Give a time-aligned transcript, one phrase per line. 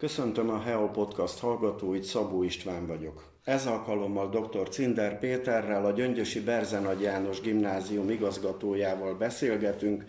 [0.00, 3.32] Köszöntöm a HEO Podcast hallgatóit, Szabó István vagyok.
[3.44, 4.68] Ez alkalommal dr.
[4.68, 10.04] Cinder Péterrel, a Gyöngyösi Berzenagy János Gimnázium igazgatójával beszélgetünk,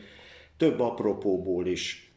[0.58, 2.14] több apropóból is.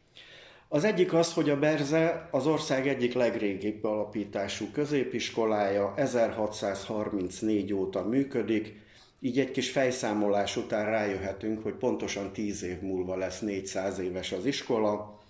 [0.67, 8.79] Az egyik az, hogy a Berze az ország egyik legrégibb alapítású középiskolája, 1634 óta működik,
[9.19, 14.45] így egy kis fejszámolás után rájöhetünk, hogy pontosan 10 év múlva lesz 400 éves az
[14.45, 15.23] iskola,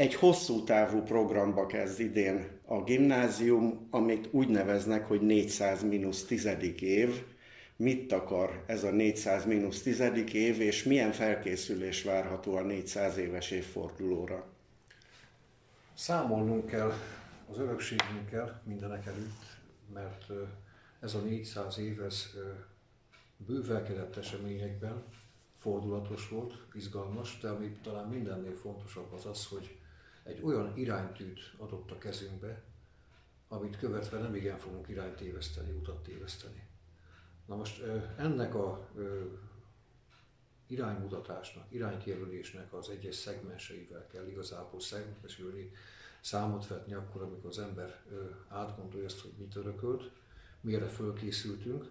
[0.00, 6.80] egy hosszú távú programba kezd idén a gimnázium, amit úgy neveznek, hogy 400 mínusz tizedik
[6.80, 7.24] év.
[7.76, 13.50] Mit akar ez a 400 mínusz tizedik év, és milyen felkészülés várható a 400 éves
[13.50, 14.46] évfordulóra?
[15.94, 16.92] Számolnunk kell
[17.50, 19.44] az örökségünkkel mindenek előtt,
[19.94, 20.26] mert
[21.00, 22.26] ez a 400 év, ez
[23.36, 25.04] bővelkedett eseményekben
[25.58, 29.79] fordulatos volt, izgalmas, de ami talán mindennél fontosabb az az, hogy
[30.30, 32.62] egy olyan iránytűt adott a kezünkbe,
[33.48, 36.68] amit követve nem igen fogunk irányt téveszteni, utat téveszteni.
[37.46, 37.82] Na most
[38.16, 38.88] ennek a
[40.66, 45.70] iránymutatásnak, iránykijelölésnek az egyes szegmenseivel kell igazából szembesülni,
[46.20, 48.02] számot vetni akkor, amikor az ember
[48.48, 50.10] átgondolja azt, hogy mit örökölt,
[50.60, 51.90] mire fölkészültünk,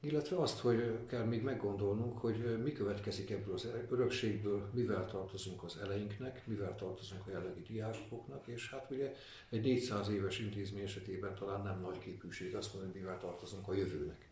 [0.00, 5.76] illetve azt, hogy kell még meggondolnunk, hogy mi következik ebből az örökségből, mivel tartozunk az
[5.76, 9.14] eleinknek, mivel tartozunk a jelenlegi diákoknak, és hát ugye
[9.48, 14.28] egy 400 éves intézmény esetében talán nem nagy képűség azt mondani, mivel tartozunk a jövőnek.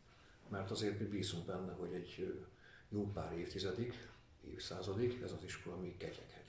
[0.48, 2.34] Mert azért mi bízunk benne, hogy egy
[2.88, 3.92] jó pár évtizedig,
[4.50, 6.44] évszázadig ez az iskola még ketyeghet.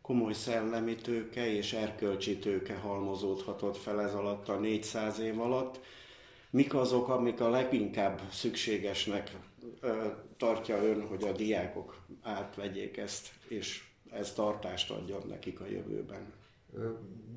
[0.00, 5.80] Komoly szellemi tőke és erkölcsi tőke halmozódhatott fel ez alatt a 400 év alatt
[6.50, 9.36] mik azok, amik a leginkább szükségesnek
[10.36, 16.32] tartja ön, hogy a diákok átvegyék ezt, és ez tartást adjon nekik a jövőben?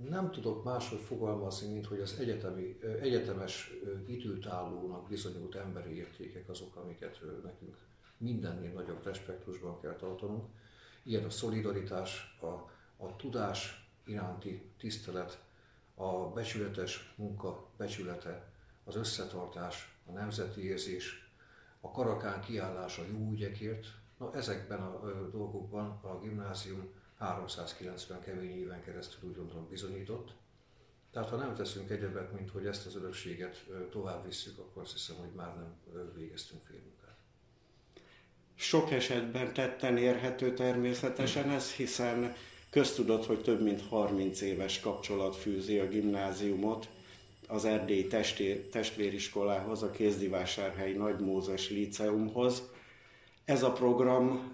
[0.10, 3.72] Nem tudok máshogy fogalmazni, mint hogy az egyetemi, egyetemes
[4.08, 7.78] időtállónak bizonyult emberi értékek azok, amiket nekünk
[8.18, 10.46] mindennél nagyobb respektusban kell tartanunk.
[11.04, 12.46] Ilyen a szolidaritás, a,
[13.06, 15.42] a tudás iránti tisztelet,
[15.96, 18.53] a becsületes munka becsülete,
[18.84, 21.32] az összetartás, a nemzeti érzés,
[21.82, 28.84] a karakán kiállás a jó ügyekért, na ezekben a dolgokban a gimnázium 390 kemény éven
[28.84, 30.32] keresztül úgy gondolom bizonyított.
[31.12, 35.16] Tehát ha nem teszünk egyebet, mint hogy ezt az örökséget tovább visszük, akkor azt hiszem,
[35.16, 35.76] hogy már nem
[36.16, 37.18] végeztünk félmunkát.
[38.56, 42.36] Sok esetben tetten érhető természetesen ez, hiszen
[42.70, 46.90] köztudott, hogy több mint 30 éves kapcsolat fűzi a gimnáziumot
[47.48, 52.72] az erdélyi testér, testvériskolához, a Kézdivásárhelyi Nagy Mózes Líceumhoz.
[53.46, 54.54] Ez a program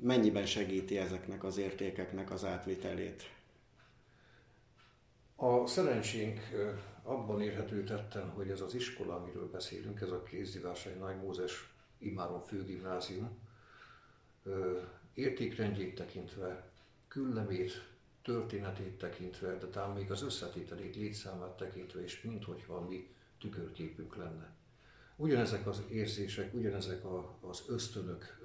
[0.00, 3.30] mennyiben segíti ezeknek az értékeknek az átvitelét?
[5.36, 6.40] A szerencsénk
[7.02, 11.68] abban érhető tetten, hogy ez az iskola, amiről beszélünk, ez a Kézdivásárhelyi Nagy Mózes
[11.98, 13.38] imáron főgimnázium,
[15.14, 16.70] értékrendjét tekintve,
[17.08, 17.72] küllemét,
[18.26, 24.54] történetét tekintve, de talán még az összetételét, létszámát tekintve is, minthogyha mi tükörképünk lenne.
[25.16, 28.40] Ugyanezek az érzések, ugyanezek a, az ösztönök,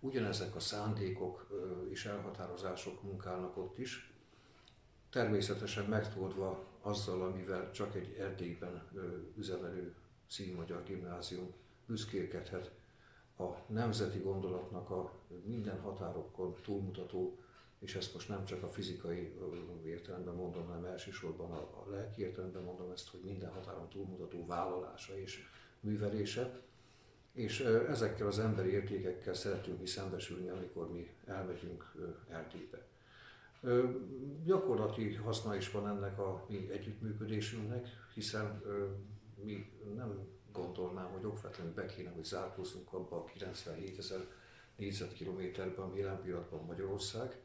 [0.00, 1.46] ugyanezek a szándékok
[1.88, 4.12] és elhatározások munkálnak ott is,
[5.10, 8.88] természetesen megtoldva azzal, amivel csak egy Erdélyben
[9.36, 9.94] üzemelő
[10.26, 11.52] színmagyar gimnázium
[11.86, 12.70] büszkélkedhet,
[13.38, 15.12] a nemzeti gondolatnak a
[15.44, 17.38] minden határokon túlmutató
[17.82, 19.32] és ezt most nem csak a fizikai
[19.84, 25.18] értelemben mondom, hanem elsősorban a, a lelki értelemben mondom ezt, hogy minden határon túlmutató vállalása
[25.18, 25.48] és
[25.80, 26.60] művelése,
[27.32, 31.92] és ezekkel az emberi értékekkel szeretünk mi szembesülni, amikor mi elmegyünk
[32.28, 32.86] Erdélybe.
[34.44, 38.62] Gyakorlati haszna is van ennek a mi együttműködésünknek, hiszen
[39.44, 44.26] mi nem gondolnám, hogy okvetlenül be kéne, hogy zárkózzunk abba a 97 ezer
[44.76, 47.40] négyzetkilométerben, ami jelen pillanatban Magyarország,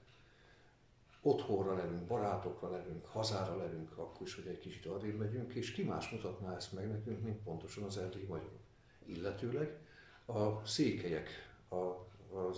[1.28, 5.84] otthonra lelünk, barátokra lelünk, hazára lelünk, akkor is, hogy egy kicsit arrébb megyünk, és ki
[5.84, 8.60] más mutatná ezt meg nekünk, mint pontosan az erdélyi magyarok.
[9.06, 9.78] Illetőleg
[10.26, 11.30] a székelyek,
[11.68, 12.54] a, a, a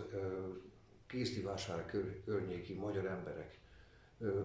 [1.08, 3.60] kézdivásár kör, környéki magyar emberek,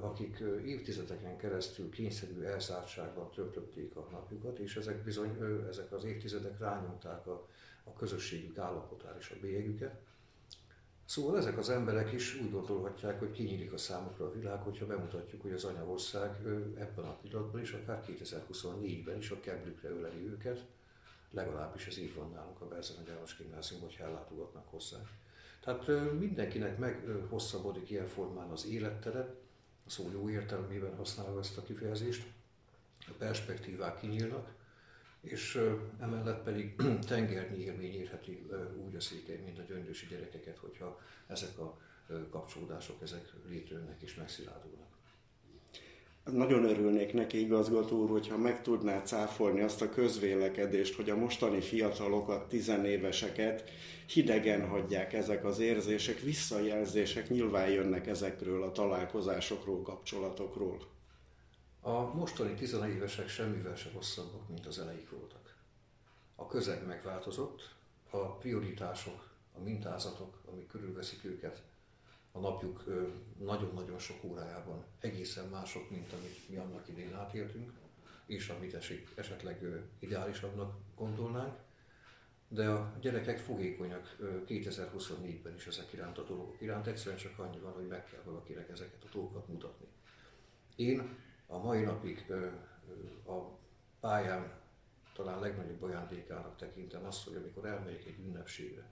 [0.00, 5.38] akik évtizedeken keresztül kényszerű elszártságban töltötték a napjukat, és ezek bizony,
[5.68, 7.48] ezek az évtizedek rányomták a,
[7.84, 10.00] a közösségük állapotára és a bélyegüket,
[11.04, 15.42] Szóval ezek az emberek is úgy gondolhatják, hogy kinyílik a számukra a világ, hogyha bemutatjuk,
[15.42, 16.30] hogy az anyaország
[16.78, 20.64] ebben a pillanatban is, akár 2024-ben is a keblükre öleli őket,
[21.30, 24.98] legalábbis ez így van nálunk a Berzen János Gimnázium, hogy ellátogatnak hozzá.
[25.60, 29.34] Tehát mindenkinek meghosszabbodik ilyen formán az élettere,
[29.86, 32.26] a szó jó értelmében használva ezt a kifejezést,
[33.06, 34.52] a perspektívák kinyílnak,
[35.24, 35.60] és
[36.00, 36.74] emellett pedig
[37.08, 38.46] tengernyi élmény érheti
[38.86, 41.78] úgy a székely, mint a gyöngyösi gyerekeket, hogyha ezek a
[42.30, 44.92] kapcsolódások ezek létrejönnek és megszilárdulnak.
[46.32, 51.60] Nagyon örülnék neki, igazgató úr, hogyha meg tudná cáfolni azt a közvélekedést, hogy a mostani
[51.60, 53.70] fiatalokat, tizenéveseket
[54.06, 60.78] hidegen hagyják ezek az érzések, visszajelzések nyilván jönnek ezekről a találkozásokról, kapcsolatokról.
[61.86, 65.56] A mostani tizenévesek semmivel sem rosszabbak, mint az elejék voltak.
[66.34, 67.74] A közeg megváltozott,
[68.10, 71.62] a prioritások, a mintázatok, amik körülveszik őket,
[72.32, 72.84] a napjuk
[73.38, 77.72] nagyon-nagyon sok órájában egészen mások, mint amit mi annak idén átéltünk,
[78.26, 81.58] és amit esik, esetleg ideálisabbnak gondolnánk.
[82.48, 87.72] De a gyerekek fogékonyak 2024-ben is ezek iránt a dolgok iránt, egyszerűen csak annyi van,
[87.72, 89.86] hogy meg kell valakinek ezeket a dolgokat mutatni.
[90.76, 91.22] Én
[91.54, 92.32] a mai napig
[93.26, 93.32] a
[94.00, 94.52] pályám
[95.14, 98.88] talán legnagyobb ajándékának tekintem azt, hogy amikor elmegyek egy ünnepségre,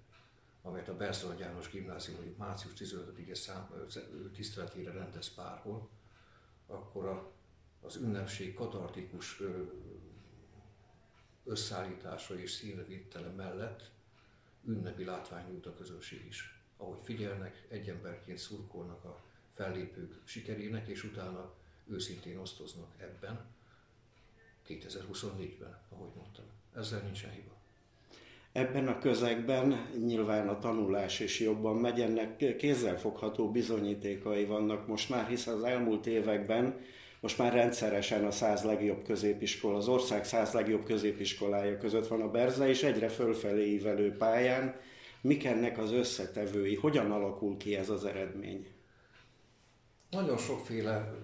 [0.62, 4.00] amelyet a Berszalad János Gimnázium hogy március 15-e
[4.34, 5.88] tiszteletére rendez párhol,
[6.66, 7.32] akkor a,
[7.80, 9.42] az ünnepség katartikus
[11.44, 13.90] összeállítása és színrevittele mellett
[14.64, 16.60] ünnepi látvány nyújt a közönség is.
[16.76, 23.40] Ahogy figyelnek, egy emberként szurkolnak a fellépők sikerének, és utána őszintén osztoznak ebben
[24.68, 26.44] 2024-ben, ahogy mondtam.
[26.76, 27.52] Ezzel nincsen hiba.
[28.52, 35.28] Ebben a közegben nyilván a tanulás is jobban megy, ennek kézzelfogható bizonyítékai vannak most már,
[35.28, 36.80] hiszen az elmúlt években
[37.20, 42.30] most már rendszeresen a száz legjobb középiskola, az ország száz legjobb középiskolája között van a
[42.30, 44.80] Berze, és egyre fölfelé ívelő pályán.
[45.20, 46.74] Mik ennek az összetevői?
[46.74, 48.66] Hogyan alakul ki ez az eredmény?
[50.10, 51.14] Nagyon sokféle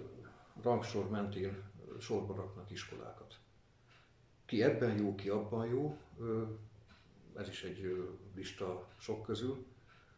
[0.62, 1.62] rangsor mentén
[2.00, 3.38] sorba raknak iskolákat.
[4.46, 5.98] Ki ebben jó, ki abban jó,
[7.36, 9.66] ez is egy lista sok közül.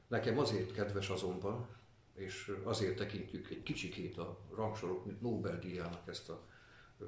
[0.09, 1.67] Nekem azért kedves azonban,
[2.15, 6.41] és azért tekintjük egy kicsikét a rangsorok, mint Nobel-díjának ezt a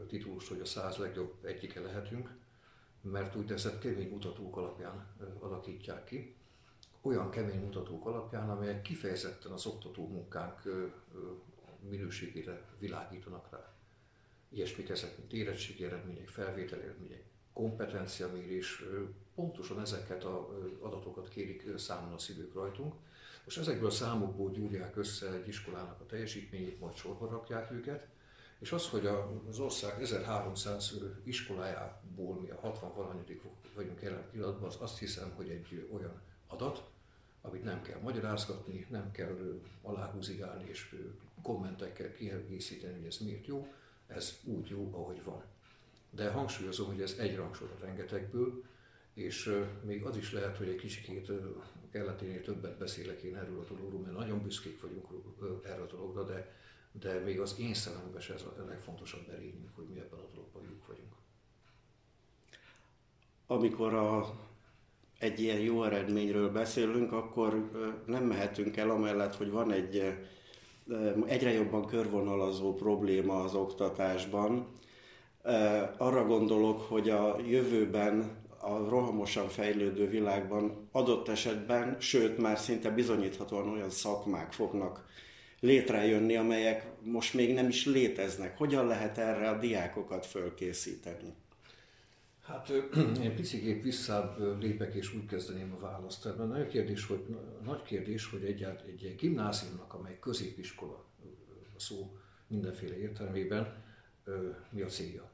[0.08, 2.34] titulust, hogy a száz legjobb egyike lehetünk,
[3.00, 5.06] mert úgy teszett kemény mutatók alapján
[5.40, 6.34] alakítják ki.
[7.00, 10.62] Olyan kemény mutatók alapján, amelyek kifejezetten az oktató munkánk
[11.88, 13.74] minőségére világítanak rá.
[14.48, 18.84] Ilyesmik ezek, mint érettségi eredmények, felvételi eredmények, kompetenciamérés,
[19.34, 20.44] pontosan ezeket az
[20.80, 22.94] adatokat kérik számon a szívők rajtunk.
[23.44, 28.08] Most ezekből a számokból gyúrják össze egy iskolának a teljesítményét, majd sorba rakják őket,
[28.58, 29.06] és az, hogy
[29.48, 30.94] az ország 1300
[31.24, 33.42] iskolájából mi a 60 valanyadik
[33.74, 36.90] vagyunk jelen pillanatban, az azt hiszem, hogy egy olyan adat,
[37.42, 40.96] amit nem kell magyarázgatni, nem kell aláhúzigálni és
[41.42, 43.72] kommentekkel kiegészíteni, hogy ez miért jó,
[44.06, 45.42] ez úgy jó, ahogy van.
[46.10, 48.64] De hangsúlyozom, hogy ez egy rangsor a rengetegből,
[49.14, 51.30] és még az is lehet, hogy egy kicsikét
[51.90, 55.06] kelleténél többet beszélek én erről a dologról, mert nagyon büszkék vagyunk
[55.64, 56.54] erre a dologra, de,
[56.92, 60.86] de még az én szememben ez a legfontosabb erényünk, hogy mi ebben a dologban jók
[60.86, 61.12] vagyunk.
[63.46, 64.34] Amikor a,
[65.22, 67.70] egy ilyen jó eredményről beszélünk, akkor
[68.06, 70.14] nem mehetünk el amellett, hogy van egy
[71.26, 74.66] egyre jobban körvonalazó probléma az oktatásban.
[75.96, 83.68] Arra gondolok, hogy a jövőben a rohamosan fejlődő világban adott esetben, sőt már szinte bizonyíthatóan
[83.68, 85.04] olyan szakmák fognak
[85.60, 88.58] létrejönni, amelyek most még nem is léteznek.
[88.58, 91.34] Hogyan lehet erre a diákokat fölkészíteni?
[92.42, 92.68] Hát
[93.22, 96.22] én picit visszább lépek és úgy kezdeném a választ.
[96.22, 101.04] Tehát nagy kérdés, hogy, nagy kérdés, hogy egyáltalán egy gimnáziumnak, amely középiskola
[101.76, 103.82] szó mindenféle értelmében,
[104.70, 105.30] mi a célja.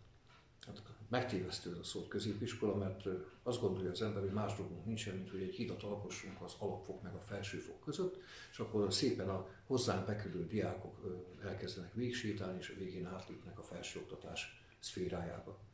[0.67, 3.05] Hát megtévesztő ez a szót középiskola, mert
[3.43, 7.03] azt gondolja az ember, hogy más dolgunk nincsen, mint hogy egy hidat alkossunk az alapfok
[7.03, 8.17] meg a felsőfok között,
[8.51, 14.63] és akkor szépen a hozzánk bekerülő diákok elkezdenek végsétálni, és a végén átlépnek a felsőoktatás
[14.79, 15.68] szférájába.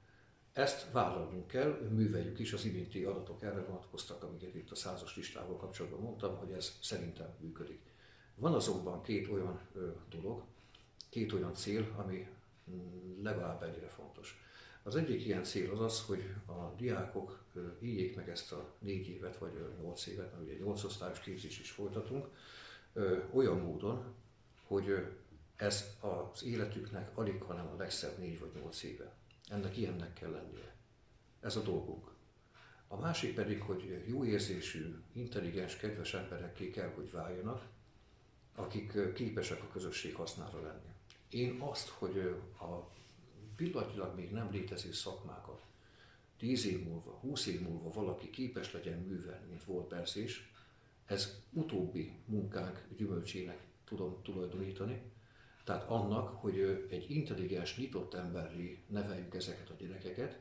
[0.55, 5.57] Ezt vállalnunk kell, műveljük is, az iménti adatok erre vonatkoztak, amiket itt a százas listával
[5.57, 7.81] kapcsolatban mondtam, hogy ez szerintem működik.
[8.35, 10.43] Van azonban két olyan ö, dolog,
[11.09, 12.29] két olyan cél, ami
[12.71, 14.41] mm, legalább ennyire fontos.
[14.83, 17.45] Az egyik ilyen cél az az, hogy a diákok
[17.81, 21.71] éljék meg ezt a négy évet, vagy nyolc évet, mert ugye nyolc osztályos képzés is
[21.71, 22.29] folytatunk,
[23.33, 24.15] olyan módon,
[24.67, 25.07] hogy
[25.57, 29.15] ez az életüknek alig, hanem a legszebb négy vagy nyolc éve.
[29.49, 30.75] Ennek ilyennek kell lennie.
[31.41, 32.13] Ez a dolgunk.
[32.89, 37.67] A másik pedig, hogy jó érzésű, intelligens, kedves emberekké kell, hogy váljanak,
[38.55, 40.93] akik képesek a közösség hasznára lenni.
[41.29, 42.19] én azt, hogy
[42.59, 42.91] a
[43.57, 45.63] pillanatilag még nem létező szakmákat
[46.39, 50.53] 10 év múlva, 20 év múlva valaki képes legyen művelni, mint volt Berzés,
[51.07, 55.03] ez utóbbi munkánk gyümölcsének tudom tulajdonítani,
[55.64, 60.40] tehát annak, hogy egy intelligens, nyitott emberré neveljük ezeket a gyerekeket,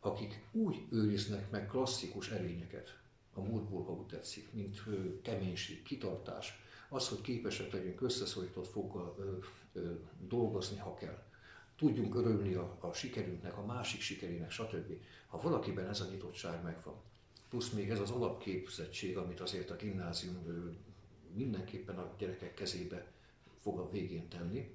[0.00, 2.98] akik úgy őriznek meg klasszikus erényeket,
[3.34, 4.82] a múltból, ha úgy tetszik, mint
[5.22, 9.16] keménység, kitartás, az, hogy képesek legyünk összeszorított foggal
[9.72, 9.92] ö,
[10.28, 11.22] dolgozni, ha kell.
[11.76, 14.92] Tudjunk örülni a, a sikerünknek, a másik sikerének, stb.
[15.26, 16.94] Ha valakiben ez a nyitottság megvan,
[17.48, 20.70] plusz még ez az alapképzettség, amit azért a gimnázium ö,
[21.34, 23.06] mindenképpen a gyerekek kezébe
[23.62, 24.74] fog a végén tenni,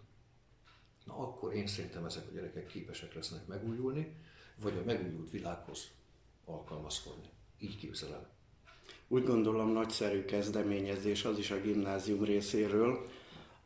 [1.06, 4.16] na akkor én szerintem ezek a gyerekek képesek lesznek megújulni,
[4.62, 5.92] vagy a megújult világhoz
[6.46, 7.30] alkalmazkodni.
[7.60, 8.28] Így képzelem.
[9.08, 13.08] Úgy gondolom nagyszerű kezdeményezés az is a gimnázium részéről,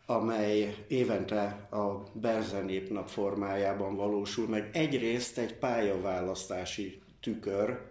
[0.06, 4.70] amely évente a Berze nap formájában valósul meg.
[4.74, 7.82] Egyrészt egy pályaválasztási tükör,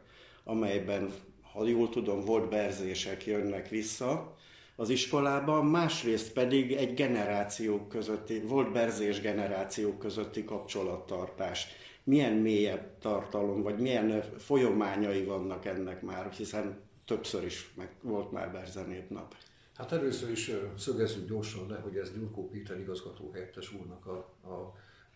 [0.45, 1.13] amelyben,
[1.53, 4.37] ha jól tudom, volt berzések jönnek vissza
[4.81, 11.67] az iskolába, másrészt pedig egy generációk közötti, volt berzés generációk közötti kapcsolattartás.
[12.05, 18.53] Milyen mélyebb tartalom, vagy milyen folyamányai vannak ennek már, hiszen többször is meg volt már
[18.53, 19.35] Berzenép nap.
[19.75, 24.75] Hát először is szögezzük gyorsan le, hogy ez Gyurkó Péter igazgató helyettes úrnak a, a,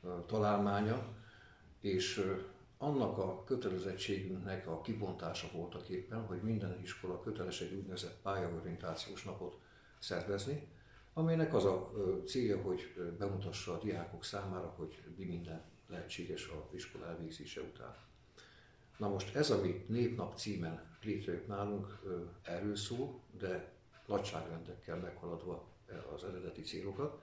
[0.09, 1.07] a találmánya,
[1.81, 2.25] és
[2.83, 9.59] annak a kötelezettségünknek a kibontása voltak éppen, hogy minden iskola köteles egy úgynevezett pályaorientációs napot
[9.99, 10.67] szervezni,
[11.13, 11.93] amelynek az a
[12.27, 17.95] célja, hogy bemutassa a diákok számára, hogy mi minden lehetséges a iskola elvégzése után.
[18.99, 21.99] Na most ez, ami Népnap címen létrejött nálunk,
[22.43, 23.73] erről szól, de
[24.07, 25.69] nagyságrendekkel meghaladva
[26.15, 27.23] az eredeti célokat,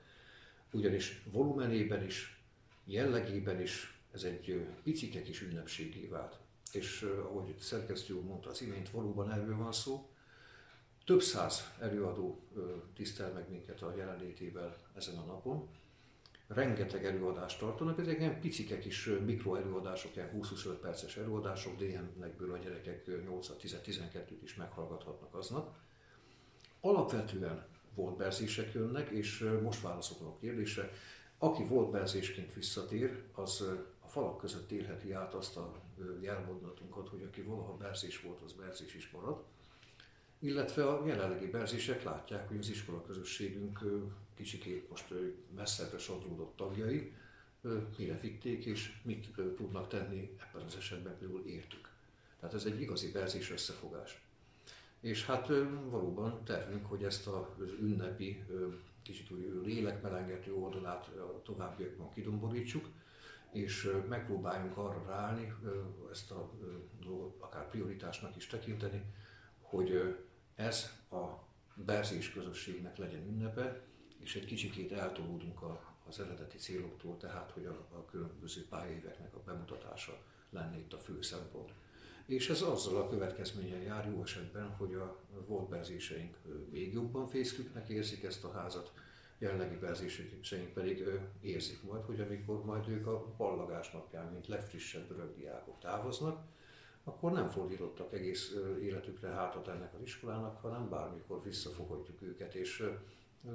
[0.72, 2.44] ugyanis volumenében is,
[2.86, 6.40] jellegében is ez egy picike kis ünnepségé vált.
[6.72, 10.10] És ahogy szerkesztő úr mondta az imént, valóban erről van szó.
[11.06, 12.40] Több száz előadó
[12.96, 15.70] tisztel meg minket a jelenlétével ezen a napon,
[16.48, 22.58] rengeteg előadást tartanak, ezek ilyen picike kis mikro előadások, ilyen 20-25 perces előadások, DM-nekből a
[22.58, 25.76] gyerekek 8-10-12-t is meghallgathatnak aznap.
[26.82, 30.92] Alapvetően volt berzések jönnek, és most válaszolok a kérdésre.
[31.38, 33.64] Aki volt berzésként visszatér, az
[34.10, 35.82] falak között élheti át azt a
[36.20, 39.44] jelmondatunkat, hogy aki valaha berzés volt, az berzés is marad.
[40.40, 43.80] Illetve a jelenlegi berzések látják, hogy az iskola közösségünk
[44.36, 45.14] kicsikét most
[45.56, 47.14] messzebbre sodródott tagjai,
[47.98, 51.90] mire vitték és mit tudnak tenni ebben az esetben például értük.
[52.40, 54.22] Tehát ez egy igazi berzés összefogás.
[55.00, 55.48] És hát
[55.90, 58.44] valóban tervünk, hogy ezt az ünnepi,
[59.02, 62.88] kicsit úgy lélekmelengető oldalát a továbbiakban kidomborítsuk,
[63.52, 65.54] és megpróbáljunk arra ráállni,
[66.12, 66.52] ezt a
[67.00, 69.04] dolgot akár prioritásnak is tekinteni,
[69.62, 70.18] hogy
[70.56, 71.26] ez a
[71.86, 73.82] berzés közösségnek legyen ünnepe,
[74.20, 79.44] és egy kicsikét eltolódunk a, az eredeti céloktól, tehát hogy a, a különböző pályaéveknek a
[79.46, 80.18] bemutatása
[80.50, 81.72] lenne itt a fő szempont.
[82.26, 86.38] És ez azzal a következményen jár jó esetben, hogy a volt berzéseink
[86.72, 88.94] még jobban fészküknek érzik ezt a házat,
[89.40, 91.04] jelenlegi berzéseink pedig
[91.42, 96.44] érzik majd, hogy amikor majd ők a ballagás napján, mint legfrissebb rögdiákok távoznak,
[97.04, 102.90] akkor nem fordítottak egész életükre hátat ennek az iskolának, hanem bármikor visszafogadjuk őket, és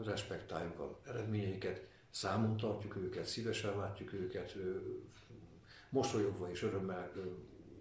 [0.04, 4.56] respektáljuk az eredményeiket, számon tartjuk őket, szívesen látjuk őket,
[5.88, 7.12] mosolyogva és örömmel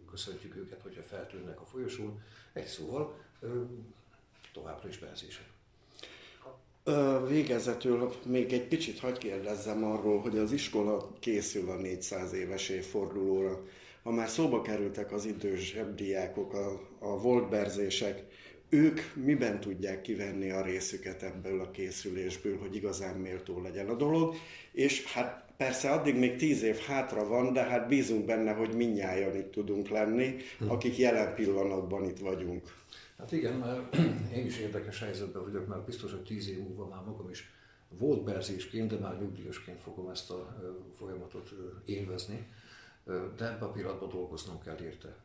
[0.09, 2.21] köszöntjük őket, hogyha feltűnnek a folyosón.
[2.53, 3.15] Egy szóval
[4.53, 5.51] továbbra is berzések.
[7.27, 13.63] Végezetül még egy kicsit hagyj kérdezzem arról, hogy az iskola készül a 400 éves évfordulóra.
[14.03, 18.23] Ha már szóba kerültek az idősebb diákok, a, a volt berzések,
[18.69, 24.35] ők miben tudják kivenni a részüket ebből a készülésből, hogy igazán méltó legyen a dolog,
[24.71, 29.35] és hát persze addig még tíz év hátra van, de hát bízunk benne, hogy minnyáján
[29.35, 30.69] itt tudunk lenni, hm.
[30.69, 32.61] akik jelen pillanatban itt vagyunk.
[33.17, 33.95] Hát igen, mert
[34.37, 37.51] én is érdekes helyzetben vagyok, mert biztos, hogy tíz év múlva már magam is
[37.89, 40.57] volt berzésként, de már nyugdíjasként fogom ezt a
[40.95, 41.53] folyamatot
[41.85, 42.47] élvezni,
[43.35, 45.15] de ebben a pillanatban dolgoznom kell érte.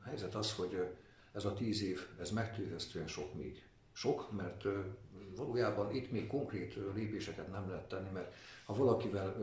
[0.00, 0.86] A helyzet az, hogy
[1.32, 3.64] ez a tíz év, ez megtűzesztően sok még.
[3.92, 4.64] Sok, mert
[5.36, 8.34] valójában itt még konkrét lépéseket nem lehet tenni, mert
[8.64, 9.36] ha valakivel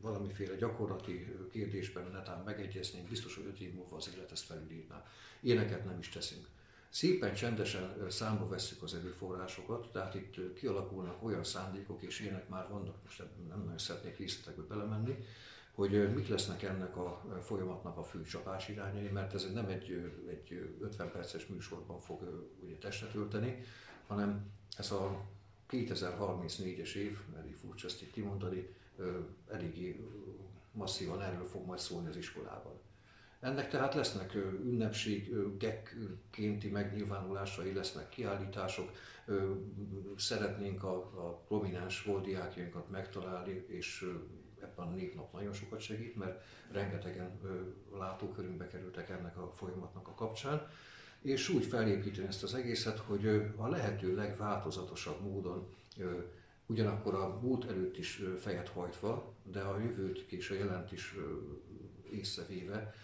[0.00, 5.06] valamiféle gyakorlati kérdésben netán megegyeznénk, biztos, hogy öt év múlva az élet ezt felülírná.
[5.40, 6.46] Ilyeneket nem is teszünk.
[6.94, 12.96] Szépen csendesen számba vesszük az erőforrásokat, tehát itt kialakulnak olyan szándékok, és ilyenek már vannak,
[13.02, 15.24] most nem nagyon szeretnék részletekbe belemenni,
[15.72, 20.76] hogy mik lesznek ennek a folyamatnak a fő csapás irányai, mert ez nem egy, egy
[20.80, 23.64] 50 perces műsorban fog ugye testet ölteni,
[24.06, 25.24] hanem ez a
[25.70, 28.68] 2034-es év, elég furcsa ezt itt kimondani,
[29.48, 30.00] eléggé
[30.72, 32.80] masszívan erről fog majd szólni az iskolában.
[33.44, 34.34] Ennek tehát lesznek
[34.64, 38.90] ünnepségekkénti megnyilvánulásai, lesznek kiállítások,
[40.16, 44.06] szeretnénk a, a prominens volt megtalálni, és
[44.62, 47.40] ebben a népnap nagyon sokat segít, mert rengetegen
[47.98, 50.66] látókörünkbe kerültek ennek a folyamatnak a kapcsán,
[51.22, 55.68] és úgy felépíteni ezt az egészet, hogy a lehető legváltozatosabb módon
[56.66, 61.14] ugyanakkor a múlt előtt is fejet hajtva, de a jövőt és a jelent is
[62.10, 62.94] észrevéve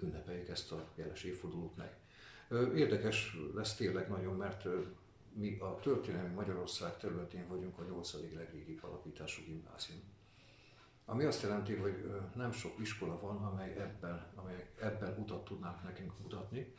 [0.00, 1.96] ünnepeljük ezt a jeles évfordulót meg.
[2.74, 4.66] Érdekes lesz tényleg nagyon, mert
[5.32, 8.12] mi a történelmi Magyarország területén vagyunk a 8.
[8.34, 10.00] legrégibb alapítású gimnázium.
[11.04, 16.18] Ami azt jelenti, hogy nem sok iskola van, amely ebben, amely ebben utat tudnánk nekünk
[16.22, 16.74] mutatni.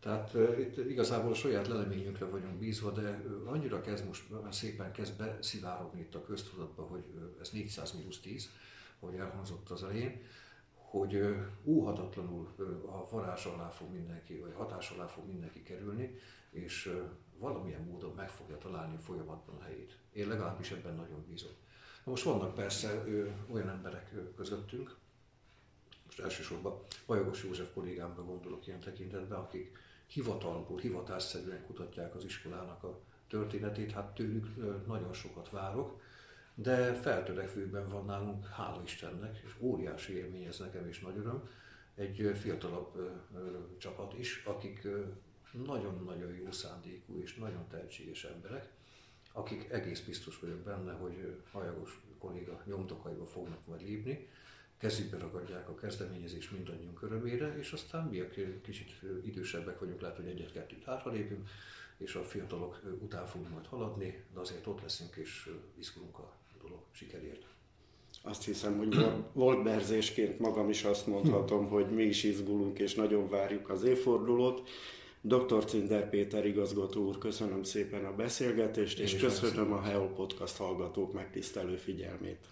[0.00, 6.00] Tehát itt igazából a saját leleményünkre vagyunk bízva, de annyira kezd most szépen kezd beszivárogni
[6.00, 7.04] itt a köztudatba, hogy
[7.40, 8.50] ez 400 mínusz 10,
[9.00, 10.22] ahogy elhangzott az elején,
[10.98, 12.48] hogy óhatatlanul
[12.86, 16.14] a varázs alá fog mindenki, vagy hatás alá fog mindenki kerülni,
[16.50, 17.00] és
[17.38, 19.98] valamilyen módon meg fogja találni folyamatban a helyét.
[20.12, 21.52] Én legalábbis ebben nagyon bízom.
[22.04, 23.04] Na most vannak persze
[23.50, 24.96] olyan emberek közöttünk,
[26.04, 33.00] most elsősorban Bajogos József kollégámra gondolok ilyen tekintetben, akik hivatalból, hivatásszerűen kutatják az iskolának a
[33.28, 36.00] történetét, hát tőlük nagyon sokat várok,
[36.54, 41.48] de feltörekvőben van nálunk, hála Istennek, és óriási élmény ez nekem is nagy öröm,
[41.94, 43.10] egy fiatalabb
[43.78, 44.88] csapat is, akik
[45.52, 48.68] nagyon-nagyon jó szándékú és nagyon tehetséges emberek,
[49.32, 54.28] akik egész biztos vagyok benne, hogy hajagos kolléga nyomtokaiba fognak majd lépni,
[54.78, 60.26] kezükbe ragadják a kezdeményezés mindannyiunk örömére, és aztán mi, akik kicsit idősebbek vagyunk, lehet, hogy
[60.26, 61.48] egyet-kettőt hátralépünk,
[61.96, 66.32] és a fiatalok után fogunk majd haladni, de azért ott leszünk és izgulunk a
[66.68, 67.42] dolog sikerért.
[68.22, 73.28] Azt hiszem, hogy volt berzésként magam is azt mondhatom, hogy mi is izgulunk és nagyon
[73.28, 74.68] várjuk az évfordulót.
[75.20, 75.64] Dr.
[75.64, 81.12] Cinder Péter igazgató úr, köszönöm szépen a beszélgetést, és, és köszönöm a Heol Podcast hallgatók
[81.12, 82.46] megtisztelő figyelmét.